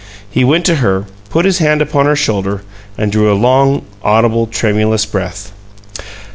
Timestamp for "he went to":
0.27-0.77